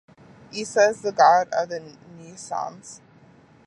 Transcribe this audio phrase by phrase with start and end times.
[0.51, 1.79] Issa is the god of the
[2.17, 3.01] Nyissans.